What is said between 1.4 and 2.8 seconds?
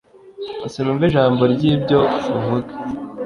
ryibyo uvuga